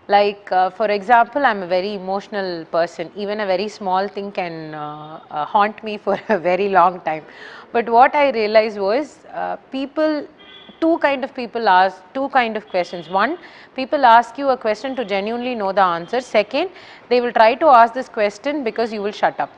[0.08, 3.10] Like uh, for example i'm a very emotional person.
[3.16, 7.24] Even a very small thing can uh, uh, haunt me for a very long time.
[7.72, 10.26] But what i realized was uh, people
[10.80, 13.08] two kind of people ask two kind of questions.
[13.08, 13.38] One
[13.76, 16.20] people ask you a question to genuinely know the answer.
[16.20, 16.70] Second
[17.08, 19.50] they will try to ask this question because you will shut up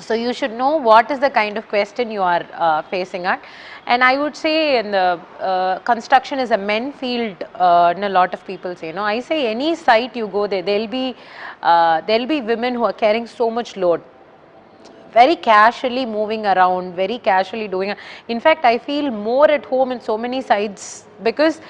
[0.00, 3.42] so you should know what is the kind of question you are uh, facing at
[3.86, 8.08] and i would say in the uh, construction is a men field uh, and a
[8.08, 11.14] lot of people say no i say any site you go there there'll be
[11.62, 14.02] uh, there'll be women who are carrying so much load
[15.16, 17.94] very casually moving around, very casually doing.
[18.28, 21.60] In fact, I feel more at home in so many sites because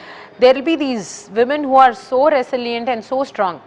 [0.40, 3.60] there will be these women who are so resilient and so strong.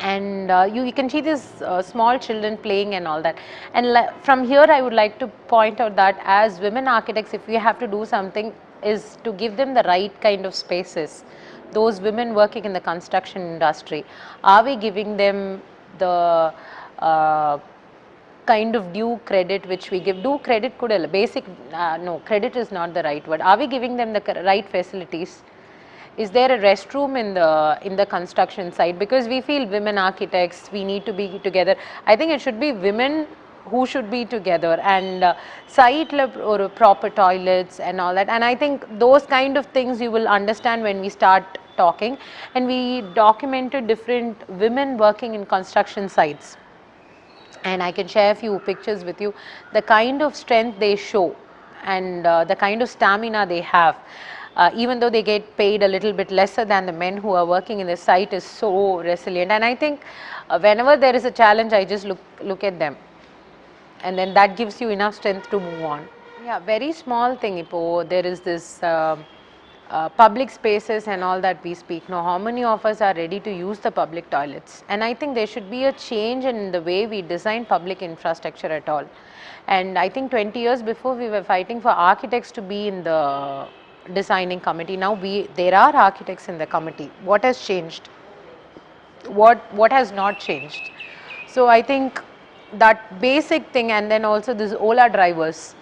[0.00, 3.36] And uh, you, you can see these uh, small children playing and all that.
[3.74, 7.54] And from here, I would like to point out that as women architects, if we
[7.54, 11.24] have to do something, is to give them the right kind of spaces.
[11.72, 14.04] Those women working in the construction industry,
[14.44, 15.60] are we giving them
[15.98, 16.54] the
[17.00, 17.58] uh,
[18.46, 22.56] kind of due credit which we give due credit could al- basic uh, no credit
[22.56, 25.42] is not the right word are we giving them the right facilities
[26.18, 28.98] is there a restroom in the in the construction site?
[28.98, 31.76] Because we feel women architects we need to be together.
[32.06, 33.26] I think it should be women
[33.70, 35.34] who should be together and uh,
[35.66, 38.28] site or proper toilets and all that.
[38.28, 42.18] And i think those kind of things you will understand when we start talking.
[42.54, 46.56] And we documented different women working in construction sites.
[47.64, 49.34] And I can share a few pictures with you.
[49.72, 51.36] The kind of strength they show
[51.84, 53.96] and uh, the kind of stamina they have,
[54.58, 57.46] uh, even though they get paid a little bit lesser than the men who are
[57.46, 59.50] working in the site, is so resilient.
[59.52, 60.04] And I think
[60.50, 62.96] uh, whenever there is a challenge, I just look look at them,
[64.02, 66.08] and then that gives you enough strength to move on.
[66.44, 67.64] Yeah, very small thing.
[67.64, 68.82] Ipo, there is this.
[68.82, 69.26] um
[69.90, 72.08] uh, public spaces and all that we speak.
[72.08, 74.84] Now, how many of us are ready to use the public toilets?
[74.88, 78.66] And I think there should be a change in the way we design public infrastructure
[78.66, 79.04] at all.
[79.66, 83.66] And I think 20 years before we were fighting for architects to be in the
[84.14, 84.96] designing committee.
[84.96, 87.10] Now we there are architects in the committee.
[87.24, 88.08] What has changed?
[89.26, 90.90] What what has not changed?
[91.46, 92.22] So I think
[92.74, 95.74] that basic thing, and then also this Ola drivers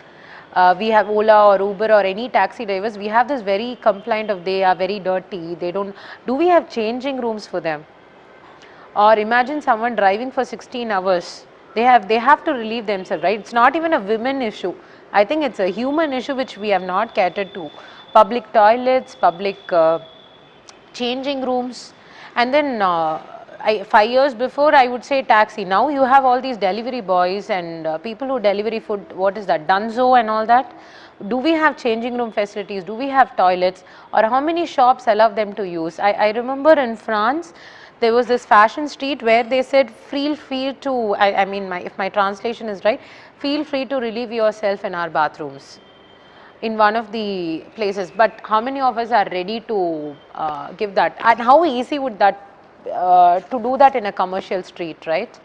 [0.57, 4.31] uh, we have Ola or Uber or any taxi drivers, we have this very complaint
[4.31, 5.95] of they are very dirty, they don't,
[6.27, 7.85] do we have changing rooms for them?
[8.97, 13.39] Or imagine someone driving for 16 hours, they have, they have to relieve themselves, right?
[13.39, 14.75] It's not even a women issue.
[15.13, 17.71] I think it's a human issue which we have not catered to.
[18.17, 19.99] Public toilets, public uh,
[20.95, 21.93] changing rooms,
[22.35, 23.21] and then uh,
[23.61, 25.65] I, five years before I would say taxi.
[25.65, 29.13] Now you have all these delivery boys and uh, people who delivery food.
[29.15, 29.67] What is that?
[29.67, 30.73] Dunzo and all that.
[31.29, 32.85] Do we have changing room facilities?
[32.85, 33.85] Do we have toilets?
[34.13, 35.99] Or how many shops allow them to use?
[35.99, 37.53] I, I remember in France
[38.01, 41.81] there was this fashion street where they said feel free to I, I mean my
[41.81, 43.01] if my translation is right
[43.39, 45.81] feel free to relieve yourself in our bathrooms
[46.63, 50.95] in one of the places but how many of us are ready to uh, give
[50.95, 51.17] that?
[51.21, 52.43] And how easy would that
[52.93, 55.39] uh, to do that in a commercial street right?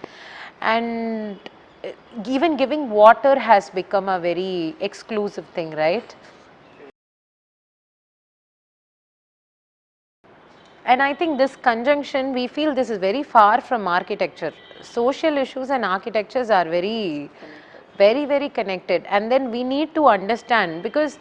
[0.61, 1.39] And
[1.83, 1.89] uh,
[2.25, 6.15] even giving water has become a very exclusive thing right?
[10.85, 14.51] And I think this conjunction, we feel this is very far from architecture.
[14.81, 17.29] Social issues and architectures are very,
[17.97, 19.05] very, very connected.
[19.09, 21.19] And then we need to understand because,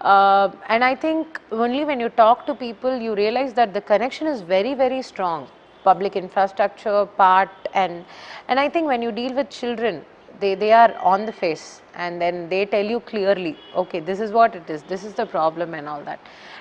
[0.00, 4.26] uh, and I think only when you talk to people, you realize that the connection
[4.26, 5.48] is very, very strong.
[5.82, 8.04] Public infrastructure part, and
[8.48, 10.04] and I think when you deal with children,
[10.38, 14.30] they they are on the face, and then they tell you clearly, okay, this is
[14.30, 16.20] what it is, this is the problem, and all that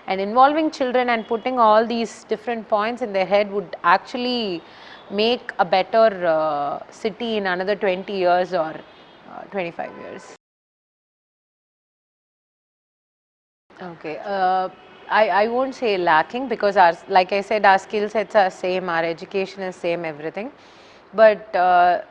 [0.10, 4.62] and involving children and putting all these different points in their head would actually
[5.12, 8.74] make a better uh, city in another 20 years or
[9.52, 10.36] 25 years.
[13.82, 14.18] Okay.
[14.26, 14.70] Uh,
[15.10, 18.90] I, I won't say lacking because our, like I said, our skill sets are same,
[18.90, 20.52] our education is same, everything.
[21.14, 22.02] But uh,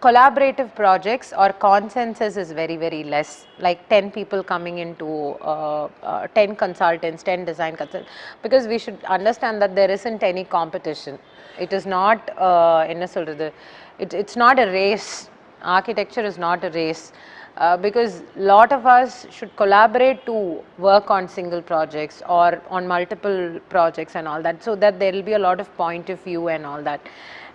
[0.00, 3.46] collaborative projects or consensus is very, very less.
[3.58, 5.06] Like 10 people coming into
[5.42, 8.10] uh, uh 10 consultants, 10 design consultants.
[8.42, 11.18] Because we should understand that there isn't any competition.
[11.58, 15.28] It is not, uh, it, it's not a race
[15.62, 17.12] architecture is not a race
[17.56, 23.58] uh, because lot of us should collaborate to work on single projects or on multiple
[23.68, 26.48] projects and all that so that there will be a lot of point of view
[26.48, 27.00] and all that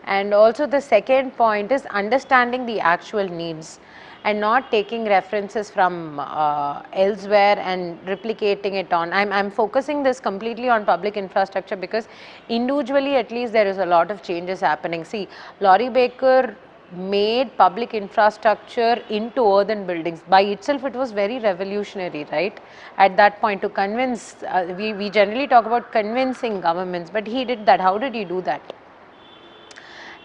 [0.06, 3.80] and also the second point is understanding the actual needs
[4.26, 9.12] and not taking references from uh, elsewhere and replicating it on.
[9.12, 12.08] I'm, I'm focusing this completely on public infrastructure because
[12.48, 15.04] individually at least there is a lot of changes happening.
[15.04, 15.28] See,
[15.60, 16.56] Laurie Baker
[16.91, 20.22] made public infrastructure into earthen buildings.
[20.28, 22.60] By itself it was very revolutionary, right?
[22.98, 27.46] At that point to convince, uh, we, we generally talk about convincing governments, but he
[27.46, 27.80] did that.
[27.82, 28.74] How did he do that?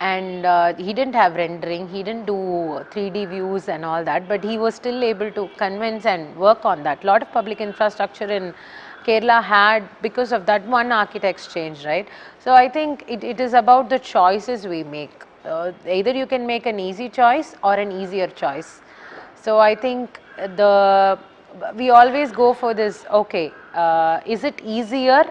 [0.00, 4.44] and uh, he didn't have rendering, he didn't do 3D views and all that, but
[4.44, 7.04] he was still able to convince and work on that.
[7.04, 8.54] lot of public infrastructure in
[9.04, 12.08] Kerala had because of that one architect's change, right?
[12.38, 15.24] So I think it, it is about the choices we make.
[15.48, 18.80] Uh, either you can make an easy choice or an easier choice.
[19.34, 20.20] So I think
[20.56, 21.18] the
[21.74, 23.04] we always go for this.
[23.10, 25.24] Okay, uh, is it easier,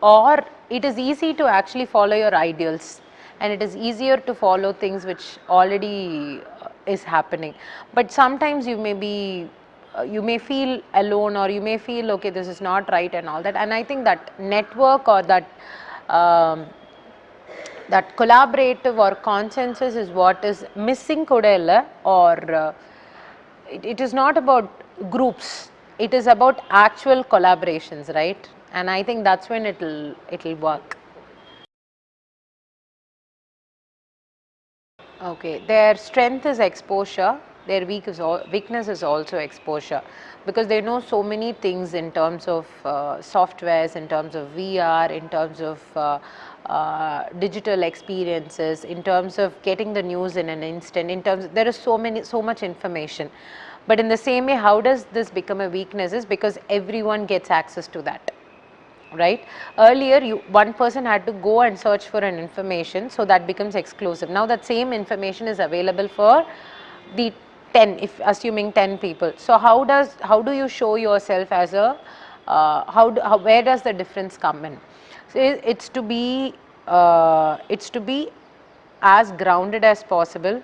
[0.00, 3.00] or it is easy to actually follow your ideals
[3.40, 7.54] and it is easier to follow things which already uh, is happening.
[7.94, 9.48] But sometimes you may be
[9.96, 13.28] uh, you may feel alone or you may feel okay this is not right and
[13.28, 15.48] all that and I think that network or that
[16.08, 16.66] um,
[17.88, 21.26] that collaborative or consensus is what is missing
[23.70, 24.70] it, it is not about
[25.10, 25.70] groups.
[25.98, 28.48] It is about actual collaborations right?
[28.72, 30.96] And I think that's when it'll it'll work.
[35.22, 38.20] Okay, their strength is exposure, their weak is
[38.52, 40.02] weakness is also exposure.
[40.44, 45.10] Because they know so many things in terms of uh, softwares, in terms of VR,
[45.10, 46.18] in terms of uh,
[46.68, 51.66] uh, digital experiences, in terms of getting the news in an instant, in terms there
[51.66, 53.30] is so many, so much information.
[53.86, 57.50] But in the same way, how does this become a weakness is because everyone gets
[57.50, 58.32] access to that
[59.16, 59.44] right.
[59.78, 63.74] Earlier you one person had to go and search for an information so that becomes
[63.74, 64.30] exclusive.
[64.30, 66.46] Now that same information is available for
[67.14, 67.32] the
[67.72, 69.32] 10 if assuming 10 people.
[69.36, 71.98] So how does how do you show yourself as a
[72.47, 74.79] how, do, how where does the difference come in?
[75.33, 76.53] So it's to be
[76.87, 78.31] uh, it's to be
[79.01, 80.61] as grounded as possible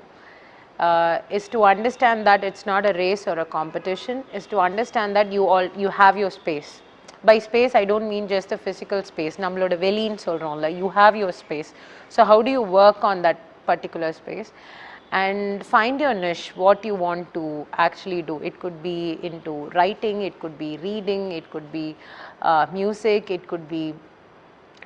[0.79, 5.15] uh, is to understand that it's not a race or a competition is to understand
[5.15, 6.81] that you all you have your space
[7.23, 11.31] by space I don't mean just the physical space நம்மளோட வெளின்னு சொல்கிறோம்ல you have your
[11.43, 11.73] space
[12.15, 14.49] so how do you work on that particular space
[15.12, 20.22] And find your niche what you want to actually do it could be into writing
[20.22, 21.94] it could be reading it could be
[22.42, 23.94] uh, music it could be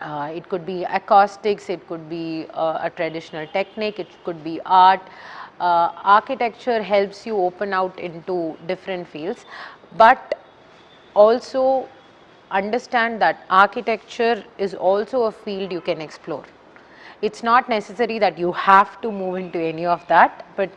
[0.01, 4.61] uh, it could be acoustics it could be uh, a traditional technique it could be
[4.67, 5.01] art
[5.61, 9.47] uh, architecture helps you open out into different fields
[9.97, 10.35] but
[11.15, 11.89] also
[12.51, 16.45] understand that architecture is also a field you can explore.
[17.23, 20.71] It's not necessary that you have to move into any of that, but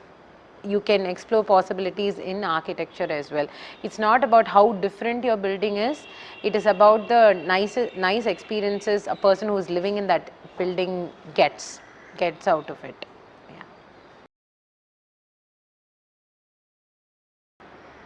[0.63, 3.47] you can explore possibilities in architecture as well.
[3.83, 6.07] It's not about how different your building is,
[6.43, 11.09] it is about the nice, nice experiences a person who is living in that building
[11.33, 11.79] gets,
[12.17, 13.05] gets out of it.
[13.49, 13.63] Yeah.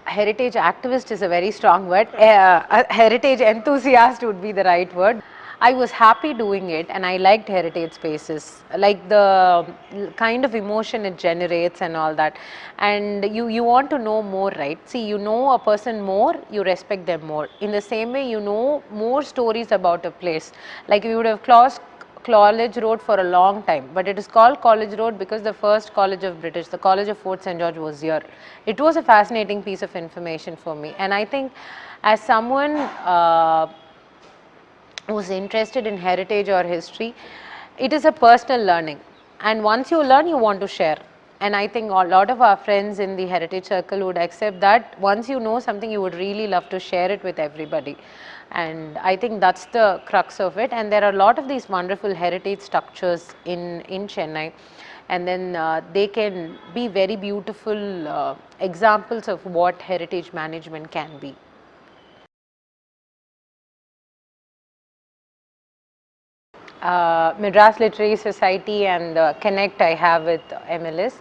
[0.06, 2.08] heritage activist is a very strong word.
[2.16, 5.22] Uh, a heritage enthusiast would be the right word.
[5.68, 9.66] I was happy doing it and I liked heritage spaces, like the
[10.18, 12.36] kind of emotion it generates and all that.
[12.80, 14.78] And you, you want to know more, right?
[14.90, 17.48] See, you know a person more, you respect them more.
[17.62, 20.52] In the same way, you know more stories about a place.
[20.90, 21.80] Like we would have crossed
[22.24, 25.94] College Road for a long time, but it is called College Road because the first
[25.94, 27.58] college of British, the College of Fort St.
[27.58, 28.22] George was here.
[28.66, 31.54] It was a fascinating piece of information for me and I think
[32.04, 33.68] as someone uh,
[35.08, 37.14] who's interested in heritage or history,
[37.78, 39.00] it is a personal learning.
[39.40, 40.98] And once you learn you want to share.
[41.42, 44.98] And I think a lot of our friends in the heritage circle would accept that.
[45.02, 47.98] Once you know something you would really love to share it with everybody.
[48.52, 50.72] And I think that's the crux of it.
[50.72, 54.54] And there are a lot of these wonderful heritage structures in, in Chennai.
[55.10, 61.18] And then uh, they can be very beautiful uh, examples of what heritage management can
[61.20, 61.36] be.
[66.84, 71.14] uh, Madras Literary Society and the connect I have with MLS.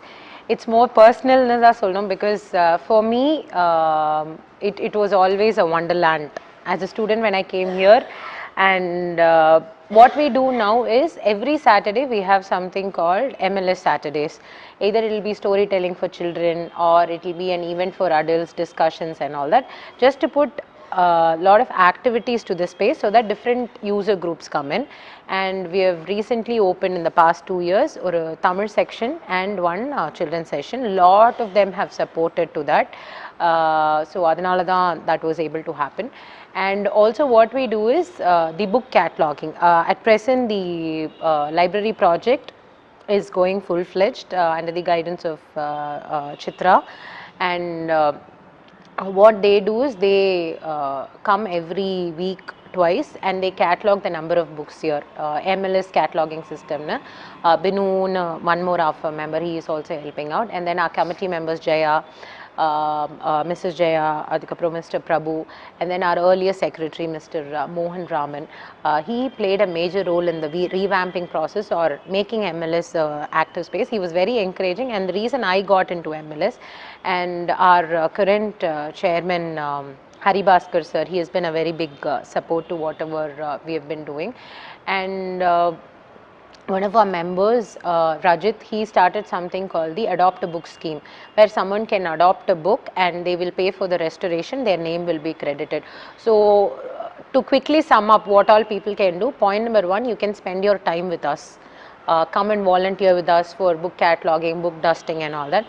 [0.48, 6.30] It's more personal solnum because uh, for me, um, it, it was always a wonderland
[6.66, 8.06] as a student when I came here.
[8.56, 14.40] And uh, what we do now is every Saturday we have something called MLS Saturdays.
[14.80, 18.52] Either it will be storytelling for children or it will be an event for adults,
[18.52, 19.68] discussions and all that.
[19.98, 20.60] Just to put
[20.92, 24.86] a lot of activities to this space so that different user groups come in
[25.28, 29.62] and we have recently opened in the past two years or a Tamil section and
[29.62, 30.94] one uh, children's session.
[30.94, 32.94] Lot of them have supported to that.
[33.40, 36.10] Uh, so Adhanalada that was able to happen.
[36.54, 39.54] And also what we do is uh, the book cataloging.
[39.62, 42.52] Uh, at present the uh, library project
[43.08, 46.84] is going full-fledged uh, under the guidance of uh, uh, Chitra
[47.40, 48.12] and uh,
[48.98, 54.10] uh, what they do is they uh, come every week twice and they catalog the
[54.10, 55.02] number of books here.
[55.16, 56.86] Uh, MLS cataloging system.
[56.86, 56.98] Na?
[57.44, 60.48] Uh, Binoon, uh, one more AFA member, he is also helping out.
[60.50, 62.04] And then our committee members, Jaya,
[62.58, 62.64] um,
[63.22, 63.76] uh, uh, Mrs.
[63.76, 65.02] Jaya, Adhikapro, Mr.
[65.02, 65.46] Prabhu,
[65.80, 67.40] and then our earlier secretary, Mr.
[67.54, 68.46] Uh, Mohan Raman.
[68.84, 73.64] Uh, he played a major role in the revamping process or making MLS uh, active
[73.64, 73.88] space.
[73.88, 76.58] He was very encouraging, and the reason I got into MLS
[77.04, 79.58] and our uh, current uh, chairman.
[79.58, 83.72] Um, Hari Bhaskar sir, he has been a very big uh, support to whatever we
[83.74, 84.32] have been doing.
[84.86, 85.42] And
[86.68, 91.00] one of our members, uh, Rajit, he started something called the Adopt a Book scheme,
[91.34, 95.04] where someone can adopt a book and they will pay for the restoration, their name
[95.04, 95.82] will be credited.
[96.16, 96.78] So,
[97.32, 100.62] to quickly sum up what all people can do, point number one, you can spend
[100.62, 101.58] your time with us.
[102.08, 105.64] Uh, come and volunteer with us for book cataloging, book dusting, and all that.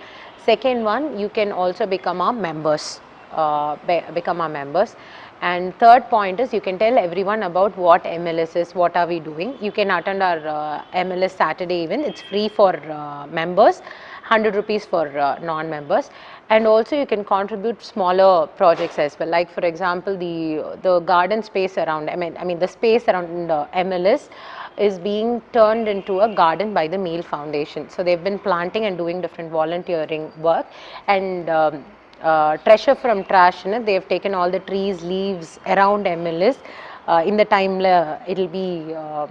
[0.45, 2.99] Second one, you can also become our members.
[3.31, 4.95] Uh, be- become our members.
[5.41, 9.19] And third point is you can tell everyone about what MLS is, what are we
[9.19, 9.57] doing.
[9.59, 12.05] You can attend our uh, MLS Saturday event.
[12.05, 16.11] It's free for uh, members, 100 rupees for uh, non-members.
[16.49, 19.29] And also you can contribute smaller projects as well.
[19.29, 22.09] Like for example, the the garden space around.
[22.09, 24.29] I mean, I mean the space around uh, MLS
[24.77, 27.89] is being turned into a garden by the Meal Foundation.
[27.89, 30.65] So they've been planting and doing different volunteering work
[31.07, 31.49] and.
[31.49, 31.85] Um,
[32.21, 36.57] uh, treasure from trash know, they have taken all the trees leaves around MLS
[37.05, 37.81] uh, in the time
[38.25, 39.27] it'll be uh,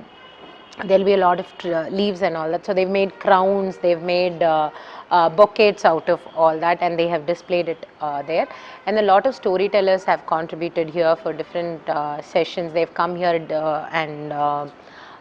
[0.84, 4.02] there'll be a lot of uh, leaves and all that so they've made crowns they've
[4.02, 4.70] made uh,
[5.10, 8.48] uh, bouquets out of all that and they have displayed it uh, there
[8.86, 13.46] and a lot of storytellers have contributed here for different uh, sessions they've come here
[13.50, 14.32] uh, and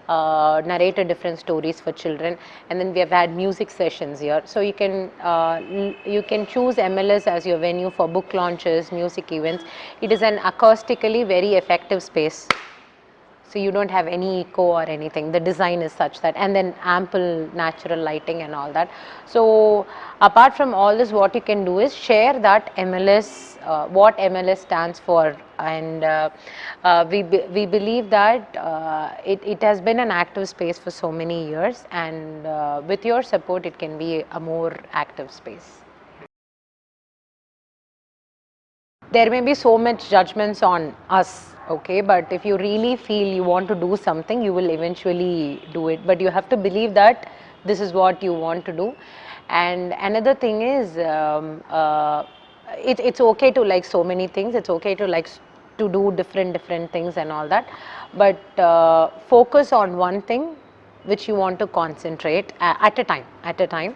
[0.10, 2.38] uh, uh, narrated different stories for children.
[2.70, 4.42] And then we have had music sessions here.
[4.46, 5.62] So you can uh,
[6.06, 9.64] you can choose mls as your venue for book launches music events.
[10.02, 12.48] It is an acoustically very effective space
[13.52, 15.32] so you don't have any echo or anything.
[15.32, 18.90] The design is such that and then ample natural lighting and all that.
[19.26, 19.86] So
[20.22, 24.60] apart from all this what you can do is share that mls uh, what mls
[24.60, 25.36] stands for.
[25.60, 26.30] And uh,
[26.84, 30.90] uh, we, be, we believe that uh, it, it has been an active space for
[30.90, 31.84] so many years.
[31.92, 35.78] And uh, with your support it can be a more active space.
[39.12, 43.44] There may be so much judgments on us okay but if you really feel you
[43.44, 46.06] want to do something you will eventually do it.
[46.06, 47.32] But you have to believe that
[47.66, 48.96] this is what you want to do.
[49.50, 52.24] And another thing is um, uh,
[52.78, 54.56] it, it's okay to like so many things.
[54.56, 55.30] It's okay to like
[55.78, 57.70] to do different different things and all that.
[58.16, 60.56] But uh, focus on one thing
[61.06, 63.96] which you want to concentrate at a time at a time.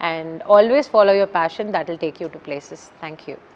[0.00, 1.72] And always follow your passion.
[1.72, 2.90] That will take you to places.
[3.00, 3.53] Thank you